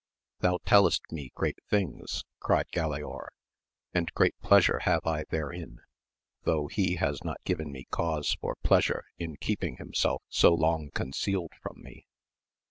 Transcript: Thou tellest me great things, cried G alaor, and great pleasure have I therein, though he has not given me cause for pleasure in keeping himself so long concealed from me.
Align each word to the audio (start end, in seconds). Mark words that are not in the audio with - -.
Thou 0.39 0.57
tellest 0.65 1.11
me 1.11 1.31
great 1.35 1.59
things, 1.69 2.23
cried 2.39 2.65
G 2.73 2.79
alaor, 2.79 3.27
and 3.93 4.11
great 4.15 4.33
pleasure 4.41 4.79
have 4.79 5.05
I 5.05 5.25
therein, 5.29 5.81
though 6.41 6.65
he 6.65 6.95
has 6.95 7.23
not 7.23 7.37
given 7.43 7.71
me 7.71 7.85
cause 7.91 8.35
for 8.41 8.55
pleasure 8.63 9.05
in 9.19 9.35
keeping 9.37 9.75
himself 9.77 10.23
so 10.27 10.55
long 10.55 10.89
concealed 10.89 11.51
from 11.61 11.83
me. 11.83 12.07